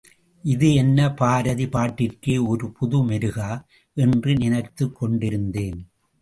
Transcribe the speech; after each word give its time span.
இது 0.43 0.73
என்ன 0.73 1.13
பாரதி 1.13 1.65
பாட்டிற்கே 1.67 2.47
ஒரு 2.47 2.71
புது 2.71 3.05
மெருகா? 3.05 3.65
என்று 3.97 4.35
நினைத்துக் 4.35 4.95
கொண்டிருந்தேன். 4.95 5.79